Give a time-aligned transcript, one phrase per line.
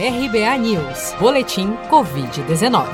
[0.00, 2.86] RBA News, Boletim Covid-19.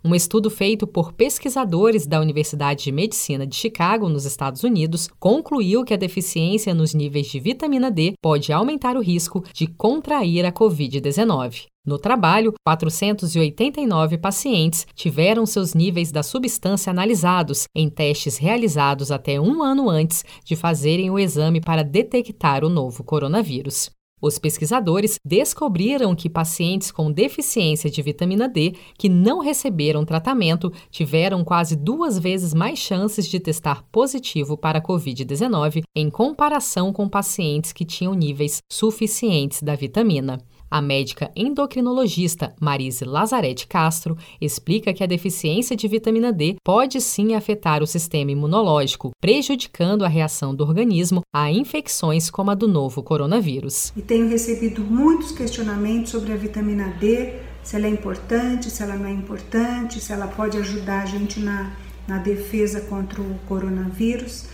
[0.02, 5.84] Um estudo feito por pesquisadores da Universidade de Medicina de Chicago, nos Estados Unidos, concluiu
[5.84, 10.52] que a deficiência nos níveis de vitamina D pode aumentar o risco de contrair a
[10.52, 11.66] Covid-19.
[11.84, 19.62] No trabalho, 489 pacientes tiveram seus níveis da substância analisados em testes realizados até um
[19.62, 23.90] ano antes de fazerem o exame para detectar o novo coronavírus.
[24.20, 31.42] Os pesquisadores descobriram que pacientes com deficiência de vitamina D que não receberam tratamento tiveram
[31.42, 37.72] quase duas vezes mais chances de testar positivo para a Covid-19 em comparação com pacientes
[37.72, 40.38] que tinham níveis suficientes da vitamina.
[40.70, 47.34] A médica endocrinologista Marise Lazarete Castro explica que a deficiência de vitamina D pode sim
[47.34, 53.02] afetar o sistema imunológico, prejudicando a reação do organismo a infecções como a do novo
[53.02, 53.92] coronavírus.
[53.96, 57.34] E tenho recebido muitos questionamentos sobre a vitamina D,
[57.64, 61.40] se ela é importante, se ela não é importante, se ela pode ajudar a gente
[61.40, 61.72] na,
[62.06, 64.45] na defesa contra o coronavírus.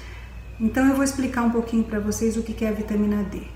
[0.59, 3.56] Então eu vou explicar um pouquinho para vocês o que é a vitamina D.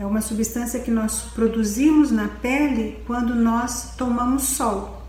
[0.00, 5.02] É uma substância que nós produzimos na pele quando nós tomamos sol.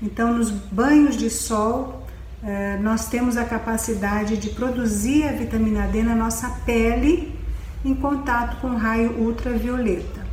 [0.00, 2.06] Então, nos banhos de sol,
[2.44, 7.36] eh, nós temos a capacidade de produzir a vitamina D na nossa pele
[7.84, 10.24] em contato com raio ultravioleta.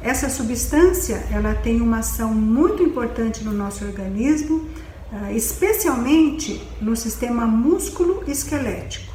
[0.00, 4.68] Essa substância, ela tem uma ação muito importante no nosso organismo,
[5.12, 9.11] eh, especialmente no sistema músculo esquelético.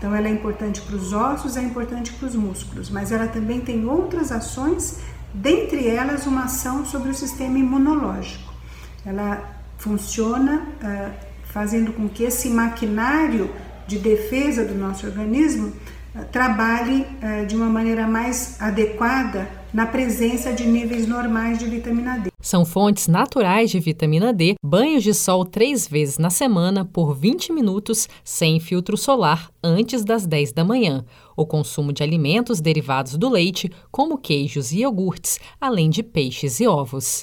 [0.00, 3.60] Então, ela é importante para os ossos, é importante para os músculos, mas ela também
[3.60, 4.98] tem outras ações,
[5.34, 8.50] dentre elas, uma ação sobre o sistema imunológico.
[9.04, 11.12] Ela funciona uh,
[11.52, 13.50] fazendo com que esse maquinário
[13.86, 20.50] de defesa do nosso organismo uh, trabalhe uh, de uma maneira mais adequada na presença
[20.50, 22.29] de níveis normais de vitamina D.
[22.40, 27.52] São fontes naturais de vitamina D, banhos de sol três vezes na semana por 20
[27.52, 31.04] minutos sem filtro solar antes das 10 da manhã.
[31.36, 36.66] O consumo de alimentos derivados do leite, como queijos e iogurtes, além de peixes e
[36.66, 37.22] ovos.